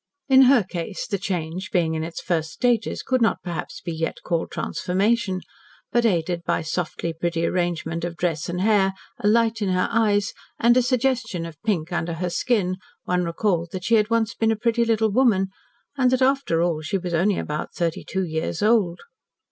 [0.27, 4.17] In her case the change, being in its first stages, could not perhaps be yet
[4.23, 5.41] called transformation,
[5.91, 10.33] but, aided by softly pretty arrangement of dress and hair, a light in her eyes,
[10.59, 14.51] and a suggestion of pink under her skin, one recalled that she had once been
[14.51, 15.49] a pretty little woman,
[15.95, 19.01] and that after all she was only about thirty two years old.